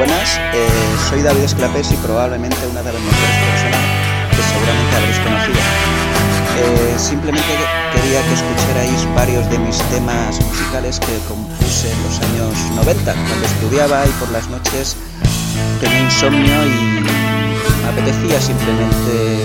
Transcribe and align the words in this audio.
buenas. 0.00 0.40
Eh, 0.54 0.66
soy 1.10 1.20
David 1.20 1.42
Esclapés 1.42 1.92
y 1.92 1.96
probablemente 1.96 2.56
una 2.72 2.80
de 2.80 2.90
las 2.90 3.02
mejores 3.02 3.36
personas 3.52 3.84
que 4.32 4.42
seguramente 4.48 4.96
habréis 4.96 5.18
conocido. 5.20 5.60
Eh, 6.56 6.94
simplemente 6.96 7.52
quería 7.92 8.24
que 8.24 8.32
escucharais 8.32 9.14
varios 9.14 9.44
de 9.50 9.58
mis 9.58 9.76
temas 9.92 10.40
musicales 10.40 10.98
que 11.00 11.18
compuse 11.28 11.92
en 11.92 12.02
los 12.02 12.16
años 12.16 12.56
90, 12.76 13.12
cuando 13.12 13.44
estudiaba 13.44 14.06
y 14.06 14.10
por 14.16 14.30
las 14.30 14.48
noches 14.48 14.96
tenía 15.82 16.00
insomnio 16.00 16.64
y 16.64 17.04
me 17.04 17.88
apetecía 17.92 18.40
simplemente 18.40 19.44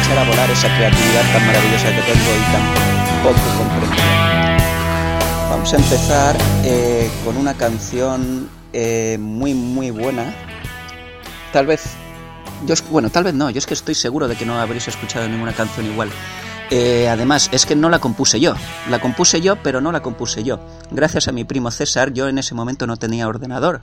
echar 0.00 0.18
a 0.20 0.24
volar 0.24 0.50
esa 0.50 0.74
creatividad 0.74 1.24
tan 1.36 1.44
maravillosa 1.44 1.88
que 1.92 2.00
tengo 2.08 2.30
y 2.32 2.44
tan 2.48 2.64
poco 3.28 3.44
comprendida. 3.60 4.56
Vamos 5.50 5.70
a 5.70 5.76
empezar 5.76 6.36
eh, 6.64 7.10
con 7.26 7.36
una 7.36 7.52
canción 7.52 8.48
eh, 8.72 9.18
muy 9.18 9.54
muy 9.54 9.90
buena. 9.90 10.34
Tal 11.52 11.66
vez, 11.66 11.82
yo 12.66 12.74
bueno, 12.90 13.10
tal 13.10 13.24
vez 13.24 13.34
no, 13.34 13.50
yo 13.50 13.58
es 13.58 13.66
que 13.66 13.74
estoy 13.74 13.94
seguro 13.94 14.28
de 14.28 14.36
que 14.36 14.46
no 14.46 14.58
habréis 14.58 14.88
escuchado 14.88 15.28
ninguna 15.28 15.52
canción 15.52 15.86
igual. 15.86 16.10
Eh, 16.70 17.08
además, 17.08 17.48
es 17.52 17.66
que 17.66 17.74
no 17.74 17.90
la 17.90 17.98
compuse 17.98 18.38
yo. 18.38 18.54
La 18.88 19.00
compuse 19.00 19.40
yo, 19.40 19.56
pero 19.62 19.80
no 19.80 19.90
la 19.90 20.02
compuse 20.02 20.44
yo. 20.44 20.60
Gracias 20.92 21.26
a 21.26 21.32
mi 21.32 21.44
primo 21.44 21.70
César, 21.70 22.12
yo 22.12 22.28
en 22.28 22.38
ese 22.38 22.54
momento 22.54 22.86
no 22.86 22.96
tenía 22.96 23.26
ordenador. 23.26 23.82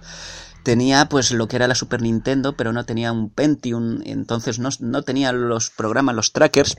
Tenía 0.63 1.09
pues 1.09 1.31
lo 1.31 1.47
que 1.47 1.57
era 1.57 1.67
la 1.67 1.75
Super 1.75 2.01
Nintendo, 2.01 2.55
pero 2.55 2.71
no 2.71 2.85
tenía 2.85 3.11
un 3.11 3.29
Pentium, 3.29 4.01
entonces 4.05 4.59
no, 4.59 4.69
no 4.79 5.01
tenía 5.03 5.31
los 5.31 5.69
programas, 5.69 6.15
los 6.15 6.33
trackers 6.33 6.77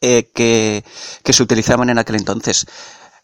que, 0.00 0.84
que 1.22 1.32
se 1.32 1.42
utilizaban 1.42 1.90
en 1.90 1.98
aquel 1.98 2.16
entonces. 2.16 2.66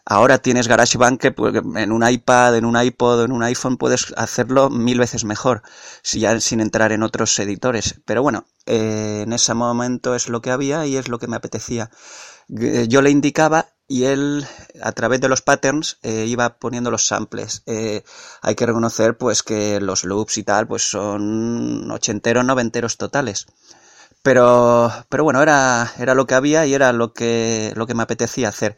Ahora 0.09 0.37
tienes 0.37 0.69
GarageBand 0.69 1.19
que 1.19 1.33
en 1.75 1.91
un 1.91 2.07
iPad, 2.07 2.55
en 2.55 2.63
un 2.63 2.81
iPod, 2.81 3.25
en 3.25 3.33
un 3.33 3.43
iPhone 3.43 3.75
puedes 3.75 4.13
hacerlo 4.15 4.69
mil 4.69 4.99
veces 4.99 5.25
mejor, 5.25 5.63
si 6.01 6.21
ya 6.21 6.39
sin 6.39 6.61
entrar 6.61 6.93
en 6.93 7.03
otros 7.03 7.37
editores. 7.39 7.99
Pero 8.05 8.23
bueno, 8.23 8.45
eh, 8.65 9.23
en 9.25 9.33
ese 9.33 9.53
momento 9.53 10.15
es 10.15 10.29
lo 10.29 10.41
que 10.41 10.51
había 10.51 10.85
y 10.85 10.95
es 10.95 11.09
lo 11.09 11.19
que 11.19 11.27
me 11.27 11.35
apetecía. 11.35 11.91
Eh, 12.57 12.85
yo 12.87 13.01
le 13.01 13.09
indicaba 13.09 13.67
y 13.85 14.05
él 14.05 14.47
a 14.81 14.93
través 14.93 15.19
de 15.19 15.27
los 15.27 15.41
patterns 15.41 15.97
eh, 16.03 16.23
iba 16.25 16.57
poniendo 16.57 16.89
los 16.89 17.05
samples. 17.05 17.63
hay 17.65 18.55
que 18.55 18.65
reconocer 18.65 19.17
pues 19.17 19.43
que 19.43 19.81
los 19.81 20.05
loops 20.05 20.37
y 20.37 20.43
tal 20.43 20.67
pues 20.67 20.89
son 20.89 21.91
ochenteros, 21.91 22.45
noventeros 22.45 22.95
totales. 22.95 23.47
Pero, 24.21 24.89
bueno, 25.09 25.41
era, 25.41 25.91
lo 26.15 26.27
que 26.27 26.35
había 26.35 26.65
y 26.65 26.73
era 26.73 26.93
lo 26.93 27.13
que 27.13 27.73
me 27.93 28.03
apetecía 28.03 28.47
hacer. 28.49 28.77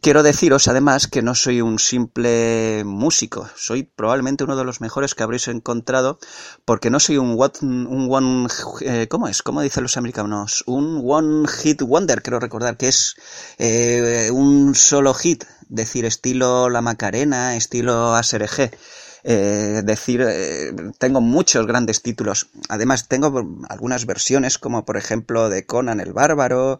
Quiero 0.00 0.22
deciros 0.22 0.66
además 0.68 1.08
que 1.08 1.20
no 1.20 1.34
soy 1.34 1.60
un 1.60 1.78
simple 1.78 2.84
músico, 2.86 3.50
soy 3.54 3.82
probablemente 3.82 4.44
uno 4.44 4.56
de 4.56 4.64
los 4.64 4.80
mejores 4.80 5.14
que 5.14 5.22
habréis 5.22 5.46
encontrado 5.48 6.18
porque 6.64 6.88
no 6.88 7.00
soy 7.00 7.18
un, 7.18 7.36
un 7.60 8.06
one, 8.10 8.48
eh, 8.80 9.08
¿cómo 9.10 9.28
es? 9.28 9.42
¿Cómo 9.42 9.60
dicen 9.60 9.82
los 9.82 9.98
americanos? 9.98 10.64
Un 10.66 11.02
one 11.04 11.46
hit 11.48 11.82
wonder, 11.82 12.22
quiero 12.22 12.40
recordar 12.40 12.78
que 12.78 12.88
es 12.88 13.16
eh, 13.58 14.30
un 14.32 14.74
solo 14.74 15.12
hit, 15.12 15.44
decir 15.68 16.06
estilo 16.06 16.70
La 16.70 16.80
Macarena, 16.80 17.54
estilo 17.54 18.14
ASRG. 18.14 18.70
Eh, 19.26 19.80
decir, 19.84 20.20
eh, 20.20 20.72
tengo 20.98 21.22
muchos 21.22 21.66
grandes 21.66 22.02
títulos. 22.02 22.50
Además, 22.68 23.08
tengo 23.08 23.58
algunas 23.70 24.04
versiones, 24.04 24.58
como 24.58 24.84
por 24.84 24.98
ejemplo 24.98 25.48
de 25.48 25.64
Conan 25.64 25.98
el 25.98 26.12
Bárbaro, 26.12 26.78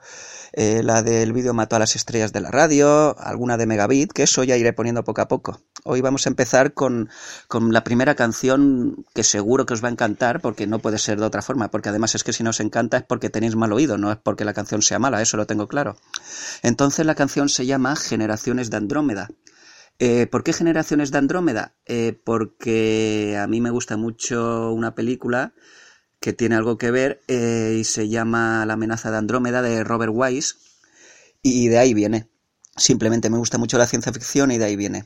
eh, 0.52 0.82
la 0.84 1.02
del 1.02 1.32
vídeo 1.32 1.54
Mató 1.54 1.76
a 1.76 1.78
las 1.78 1.96
Estrellas 1.96 2.34
de 2.34 2.42
la 2.42 2.50
Radio, 2.50 3.18
alguna 3.18 3.56
de 3.56 3.66
Megabit, 3.66 4.12
que 4.12 4.24
eso 4.24 4.44
ya 4.44 4.58
iré 4.58 4.74
poniendo 4.74 5.04
poco 5.04 5.22
a 5.22 5.28
poco. 5.28 5.62
Hoy 5.84 6.02
vamos 6.02 6.26
a 6.26 6.30
empezar 6.30 6.74
con, 6.74 7.08
con 7.48 7.72
la 7.72 7.82
primera 7.82 8.14
canción 8.14 9.06
que 9.14 9.24
seguro 9.24 9.64
que 9.64 9.72
os 9.72 9.82
va 9.82 9.88
a 9.88 9.92
encantar, 9.92 10.42
porque 10.42 10.66
no 10.66 10.80
puede 10.80 10.98
ser 10.98 11.18
de 11.18 11.26
otra 11.26 11.40
forma, 11.40 11.70
porque 11.70 11.88
además 11.88 12.14
es 12.14 12.24
que 12.24 12.34
si 12.34 12.42
no 12.42 12.50
os 12.50 12.60
encanta 12.60 12.98
es 12.98 13.04
porque 13.04 13.30
tenéis 13.30 13.56
mal 13.56 13.72
oído, 13.72 13.96
no 13.96 14.12
es 14.12 14.18
porque 14.22 14.44
la 14.44 14.52
canción 14.52 14.82
sea 14.82 14.98
mala, 14.98 15.22
eso 15.22 15.38
lo 15.38 15.46
tengo 15.46 15.66
claro. 15.66 15.96
Entonces 16.62 17.06
la 17.06 17.14
canción 17.14 17.48
se 17.48 17.64
llama 17.64 17.96
Generaciones 17.96 18.68
de 18.68 18.76
Andrómeda. 18.76 19.28
Eh, 19.98 20.26
¿Por 20.26 20.42
qué 20.42 20.52
Generaciones 20.52 21.10
de 21.10 21.18
Andrómeda? 21.18 21.74
Eh, 21.86 22.18
porque 22.24 23.38
a 23.40 23.46
mí 23.46 23.60
me 23.60 23.70
gusta 23.70 23.96
mucho 23.96 24.72
una 24.72 24.94
película 24.94 25.54
que 26.20 26.32
tiene 26.32 26.56
algo 26.56 26.78
que 26.78 26.90
ver 26.90 27.22
eh, 27.28 27.76
y 27.78 27.84
se 27.84 28.08
llama 28.08 28.64
La 28.66 28.74
amenaza 28.74 29.10
de 29.10 29.18
Andrómeda 29.18 29.62
de 29.62 29.84
Robert 29.84 30.12
Wise 30.14 30.54
y 31.42 31.68
de 31.68 31.78
ahí 31.78 31.94
viene. 31.94 32.28
Simplemente 32.76 33.30
me 33.30 33.38
gusta 33.38 33.58
mucho 33.58 33.78
la 33.78 33.86
ciencia 33.86 34.12
ficción 34.12 34.50
y 34.50 34.58
de 34.58 34.64
ahí 34.64 34.76
viene. 34.76 35.04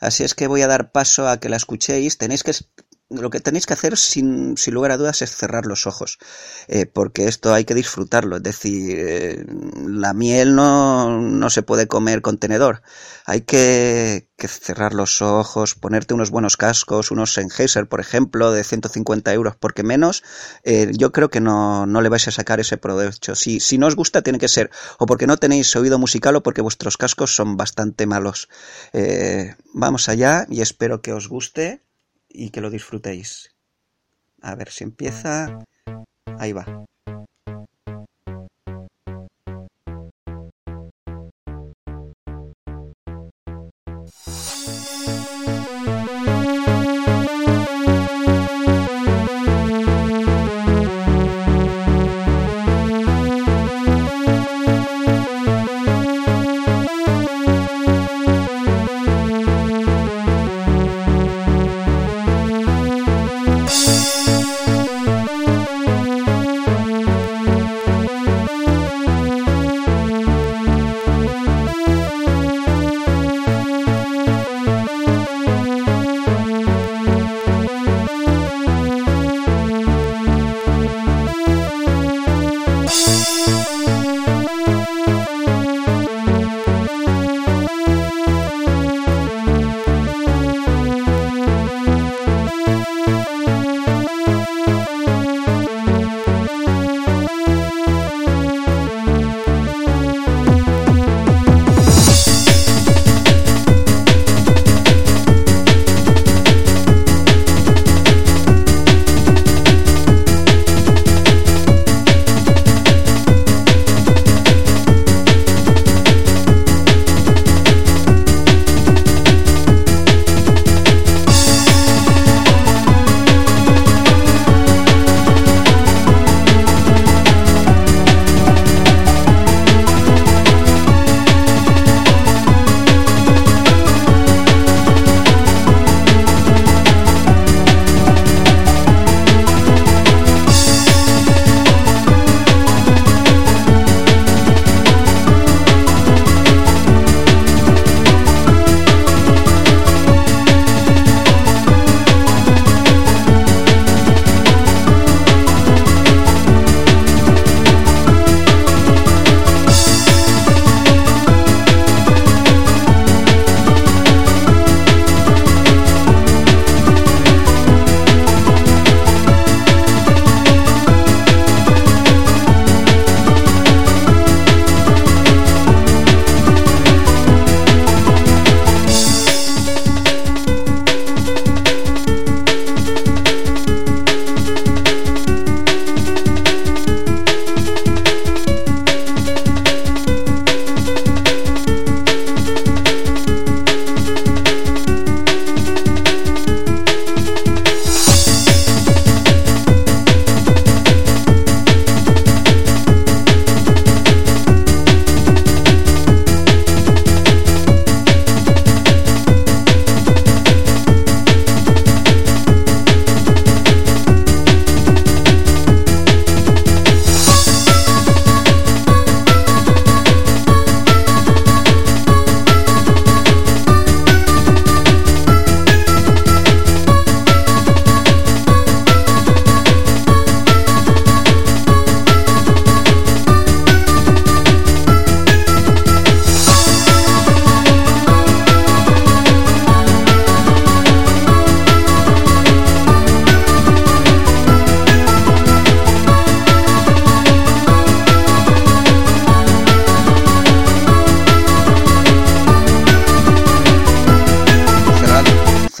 Así 0.00 0.24
es 0.24 0.34
que 0.34 0.48
voy 0.48 0.60
a 0.62 0.66
dar 0.66 0.92
paso 0.92 1.28
a 1.28 1.40
que 1.40 1.48
la 1.48 1.56
escuchéis. 1.56 2.18
Tenéis 2.18 2.42
que 2.42 2.52
lo 3.08 3.30
que 3.30 3.40
tenéis 3.40 3.66
que 3.66 3.72
hacer 3.74 3.96
sin, 3.96 4.56
sin 4.56 4.74
lugar 4.74 4.90
a 4.90 4.96
dudas 4.96 5.22
es 5.22 5.34
cerrar 5.34 5.66
los 5.66 5.86
ojos, 5.86 6.18
eh, 6.66 6.86
porque 6.86 7.28
esto 7.28 7.54
hay 7.54 7.64
que 7.64 7.74
disfrutarlo, 7.74 8.36
es 8.36 8.42
decir, 8.42 8.98
eh, 8.98 9.46
la 9.86 10.12
miel 10.12 10.56
no, 10.56 11.20
no, 11.20 11.50
se 11.50 11.62
puede 11.62 11.86
comer 11.86 12.20
con 12.20 12.38
tenedor, 12.38 12.82
hay 13.24 13.42
que, 13.42 14.28
cerrar 14.38 14.92
los 14.92 15.22
ojos, 15.22 15.76
ponerte 15.76 16.14
unos 16.14 16.30
buenos 16.30 16.56
cascos, 16.56 17.10
unos 17.10 17.32
Sennheiser, 17.32 17.88
por 17.88 18.00
ejemplo, 18.00 18.50
de 18.52 18.64
150 18.64 19.32
euros, 19.32 19.56
porque 19.56 19.82
menos 19.82 20.24
eh, 20.64 20.90
yo 20.92 21.12
creo 21.12 21.30
que 21.30 21.40
no, 21.40 21.86
no 21.86 22.00
le 22.00 22.08
vais 22.08 22.28
a 22.28 22.32
sacar 22.32 22.60
ese 22.60 22.76
provecho. 22.76 23.34
Si, 23.34 23.60
si 23.60 23.78
no 23.78 23.86
os 23.86 23.96
gusta, 23.96 24.22
tiene 24.22 24.38
que 24.38 24.48
ser 24.48 24.70
o 24.98 25.06
porque 25.06 25.26
no 25.26 25.38
tenéis 25.38 25.74
oído 25.74 25.98
musical 25.98 26.36
o 26.36 26.42
porque 26.42 26.60
vuestros 26.60 26.98
cascos 26.98 27.34
son 27.34 27.56
bastante 27.56 28.06
malos. 28.06 28.48
vamos 29.72 30.08
allá 30.08 30.46
y 30.50 30.60
espero 30.60 31.00
que 31.00 31.12
os 31.12 31.28
guste 31.28 31.85
y 32.28 32.50
que 32.50 32.60
lo 32.60 32.70
disfrutéis. 32.70 33.54
A 34.42 34.54
ver 34.54 34.70
si 34.70 34.84
empieza. 34.84 35.58
Ahí 36.38 36.52
va. 36.52 36.86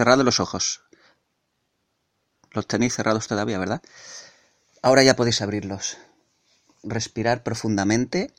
Cerrados 0.06 0.24
los 0.24 0.38
ojos. 0.38 0.82
Los 2.52 2.68
tenéis 2.68 2.94
cerrados 2.94 3.26
todavía, 3.26 3.58
¿verdad? 3.58 3.82
Ahora 4.80 5.02
ya 5.02 5.16
podéis 5.16 5.42
abrirlos. 5.42 5.96
Respirar 6.84 7.42
profundamente. 7.42 8.30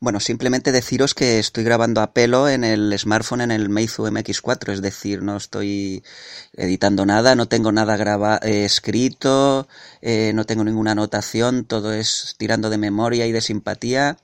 Bueno, 0.00 0.20
simplemente 0.20 0.70
deciros 0.70 1.14
que 1.14 1.38
estoy 1.38 1.64
grabando 1.64 2.02
a 2.02 2.12
pelo 2.12 2.46
en 2.46 2.62
el 2.62 2.94
smartphone 2.98 3.40
en 3.40 3.52
el 3.52 3.70
Meizu 3.70 4.02
MX4, 4.04 4.72
es 4.74 4.82
decir, 4.82 5.22
no 5.22 5.38
estoy 5.38 6.04
editando 6.52 7.06
nada, 7.06 7.36
no 7.36 7.48
tengo 7.48 7.72
nada 7.72 7.96
graba 7.96 8.38
eh, 8.42 8.66
escrito, 8.66 9.68
eh, 10.02 10.32
no 10.34 10.44
tengo 10.44 10.62
ninguna 10.62 10.92
anotación, 10.92 11.64
todo 11.64 11.94
es 11.94 12.34
tirando 12.36 12.68
de 12.68 12.76
memoria 12.76 13.26
y 13.26 13.32
de 13.32 13.40
simpatía. 13.40 14.18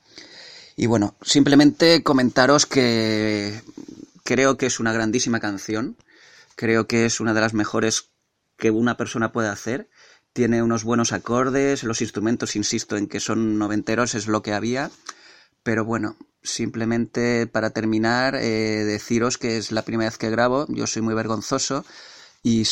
Y 0.77 0.85
bueno, 0.85 1.17
simplemente 1.23 2.03
comentaros 2.03 2.67
que 2.67 3.63
creo 4.23 4.59
que 4.59 4.67
es 4.67 4.81
una 4.81 4.93
grandísima 4.93 5.41
canción, 5.41 5.97
creo 6.59 6.89
que 6.89 7.07
es 7.07 7.21
una 7.21 7.35
de 7.35 7.41
las 7.41 7.55
mejores 7.55 8.11
que 8.57 8.73
una 8.73 8.97
persona 8.97 9.31
puede 9.31 9.49
hacer. 9.49 9.89
Tiene 10.33 10.61
unos 10.61 10.83
buenos 10.83 11.13
acordes, 11.13 11.85
los 11.85 12.01
instrumentos, 12.03 12.57
insisto, 12.57 12.97
en 12.97 13.07
que 13.07 13.21
son 13.21 13.59
noventeros, 13.59 14.17
es 14.17 14.27
lo 14.27 14.43
que 14.43 14.53
había. 14.53 14.91
Pero 15.63 15.85
bueno, 15.85 16.17
simplemente 16.43 17.47
para 17.47 17.71
terminar, 17.71 18.35
eh, 18.35 18.85
deciros 18.85 19.39
que 19.39 19.57
es 19.57 19.71
la 19.71 19.83
primera 19.83 20.11
vez 20.11 20.19
que 20.19 20.31
grabo, 20.31 20.67
yo 20.69 20.89
soy 20.89 21.01
muy 21.01 21.15
vergonzoso 21.15 21.85
y 22.43 22.65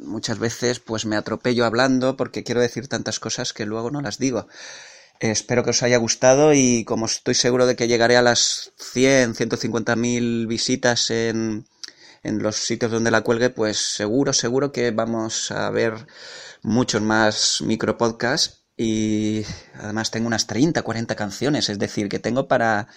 muchas 0.00 0.38
veces 0.38 0.78
pues 0.78 1.06
me 1.06 1.16
atropello 1.16 1.64
hablando 1.64 2.18
porque 2.18 2.44
quiero 2.44 2.60
decir 2.60 2.86
tantas 2.86 3.18
cosas 3.18 3.54
que 3.54 3.64
luego 3.64 3.90
no 3.90 4.02
las 4.02 4.18
digo. 4.18 4.46
espero 5.20 5.64
que 5.64 5.70
os 5.70 5.82
haya 5.82 5.96
gustado 5.96 6.52
y 6.52 6.84
como 6.84 7.06
estoy 7.06 7.34
seguro 7.34 7.64
de 7.66 7.76
que 7.76 7.88
llegaré 7.88 8.16
a 8.18 8.22
las 8.22 8.72
100, 8.76 9.36
150 9.36 9.96
mil 9.96 10.46
visitas 10.46 11.10
en, 11.10 11.66
en 12.22 12.42
los 12.42 12.56
sitios 12.56 12.90
donde 12.90 13.10
la 13.10 13.22
cuelgue, 13.22 13.50
pues 13.50 13.78
seguro, 13.78 14.32
seguro 14.32 14.72
que 14.72 14.90
vamos 14.90 15.50
a 15.50 15.70
ver 15.70 16.06
muchos 16.62 17.02
más 17.02 17.60
micropodcasts 17.62 18.62
y 18.76 19.44
además 19.74 20.10
tengo 20.10 20.26
unas 20.26 20.46
30, 20.46 20.82
40 20.82 21.14
canciones, 21.14 21.68
es 21.68 21.78
decir, 21.78 22.08
que 22.08 22.18
tengo 22.18 22.48
para, 22.48 22.88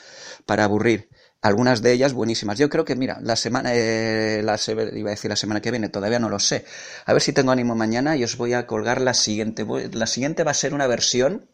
para 0.46 0.64
aburrir. 0.64 1.10
Algunas 1.42 1.84
de 1.84 1.92
ellas 1.92 2.14
buenísimas. 2.14 2.58
Yo 2.58 2.70
creo 2.70 2.86
que, 2.86 2.96
mira, 2.96 3.20
la 3.22 3.36
semana, 3.36 3.76
eh, 3.76 4.42
la, 4.44 4.60
iba 4.68 5.10
a 5.10 5.14
decir 5.14 5.30
la 5.30 5.36
semana 5.36 5.62
que 5.62 5.70
viene, 5.70 5.90
todavía 5.90 6.18
no 6.18 6.30
lo 6.30 6.40
sé. 6.40 6.66
A 7.06 7.14
ver 7.14 7.22
si 7.22 7.34
tengo 7.34 7.52
ánimo 7.52 7.76
mañana 7.76 8.18
y 8.18 8.24
os 8.24 8.36
voy 8.38 8.54
a 8.54 8.66
colgar 8.66 9.00
la 9.00 9.14
siguiente. 9.14 9.64
La 9.92 10.08
siguiente 10.08 10.44
va 10.44 10.52
a 10.52 10.56
ser 10.56 10.74
una 10.74 10.88
versión 10.88 11.48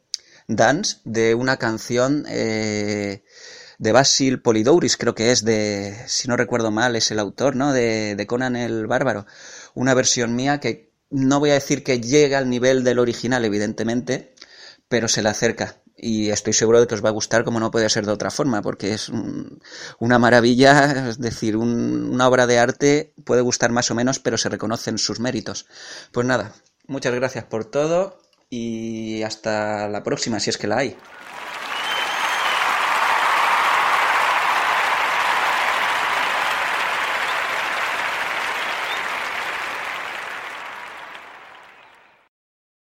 dance 0.48 0.98
de 1.04 1.36
una 1.36 1.58
canción 1.58 2.26
eh, 2.30 3.24
de 3.82 3.92
Basil 3.92 4.44
Polidouris, 4.44 4.96
creo 4.96 5.16
que 5.16 5.32
es 5.32 5.44
de, 5.44 5.98
si 6.06 6.28
no 6.28 6.38
recuerdo 6.38 6.70
mal, 6.70 6.96
es 6.96 7.10
el 7.10 7.18
autor, 7.18 7.56
¿no? 7.56 7.74
De, 7.74 8.16
de 8.16 8.28
Conan 8.28 8.56
el 8.56 8.86
Bárbaro. 8.86 9.26
Una 9.74 9.96
versión 9.96 10.36
mía 10.36 10.60
que 10.60 10.94
no 11.10 11.40
voy 11.40 11.50
a 11.50 11.56
decir 11.56 11.84
que 11.84 12.00
llega 12.00 12.38
al 12.38 12.48
nivel 12.48 12.84
del 12.84 13.00
original, 13.00 13.44
evidentemente, 13.44 14.36
pero 14.88 15.08
se 15.08 15.24
le 15.24 15.30
acerca. 15.30 15.82
Y 15.98 16.30
estoy 16.30 16.54
seguro 16.54 16.80
de 16.80 16.86
que 16.86 16.94
os 16.94 17.04
va 17.04 17.10
a 17.10 17.14
gustar 17.14 17.44
como 17.44 17.60
no 17.60 17.72
puede 17.72 17.90
ser 17.90 18.06
de 18.06 18.12
otra 18.12 18.30
forma, 18.30 18.62
porque 18.62 18.94
es 18.94 19.12
una 19.98 20.20
maravilla, 20.20 21.10
es 21.10 21.20
decir, 21.20 21.58
una 21.58 22.28
obra 22.28 22.46
de 22.46 22.60
arte 22.60 23.16
puede 23.26 23.42
gustar 23.42 23.72
más 23.72 23.90
o 23.90 23.96
menos, 23.96 24.20
pero 24.20 24.38
se 24.38 24.50
reconocen 24.50 25.00
sus 25.00 25.20
méritos. 25.20 25.66
Pues 26.12 26.28
nada, 26.28 26.54
muchas 26.86 27.16
gracias 27.16 27.46
por 27.46 27.66
todo 27.66 28.22
y 28.48 29.24
hasta 29.24 29.90
la 29.90 30.04
próxima, 30.04 30.40
si 30.40 30.52
es 30.52 30.60
que 30.60 30.68
la 30.68 30.78
hay. 30.78 30.96